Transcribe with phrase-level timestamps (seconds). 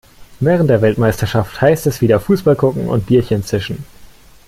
[0.39, 3.85] Während der Weltmeisterschaft heißt es wieder Fußball gucken und Bierchen zischen.